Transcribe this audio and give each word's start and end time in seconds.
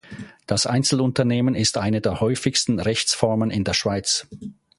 Das 0.47 0.65
Einzelunternehmen 0.65 1.53
ist 1.53 1.77
eine 1.77 2.01
der 2.01 2.21
häufigsten 2.21 2.79
Rechtsformen 2.79 3.51
in 3.51 3.63
der 3.63 3.73
Schweiz. 3.75 4.25